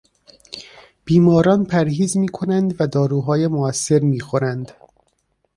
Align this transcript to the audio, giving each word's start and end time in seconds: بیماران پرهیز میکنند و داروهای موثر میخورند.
بیماران 1.05 1.65
پرهیز 1.65 2.17
میکنند 2.17 2.75
و 2.79 2.87
داروهای 2.87 3.47
موثر 3.47 3.99
میخورند. 3.99 4.71